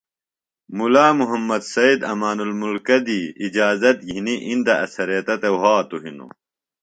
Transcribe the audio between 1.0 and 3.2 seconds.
محمد سید امان المکہ